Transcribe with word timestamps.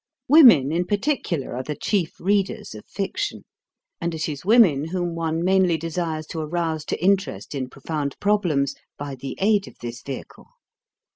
Women, 0.27 0.71
in 0.71 0.85
particular, 0.85 1.55
are 1.55 1.61
the 1.61 1.75
chief 1.75 2.15
readers 2.19 2.73
of 2.73 2.87
fiction; 2.87 3.43
and 4.01 4.15
it 4.15 4.27
is 4.27 4.43
women 4.43 4.85
whom 4.85 5.13
one 5.13 5.43
mainly 5.43 5.77
desires 5.77 6.25
to 6.31 6.39
arouse 6.39 6.83
to 6.85 6.99
interest 6.99 7.53
in 7.53 7.69
profound 7.69 8.19
problems 8.19 8.73
by 8.97 9.13
the 9.13 9.37
aid 9.39 9.67
of 9.67 9.77
this 9.79 10.01
vehicle. 10.01 10.47